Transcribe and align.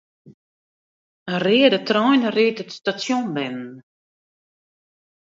In 1.33 1.39
reade 1.47 1.79
trein 1.87 2.21
ried 2.35 2.57
it 2.63 2.71
stasjon 2.77 3.25
binnen. 3.35 3.71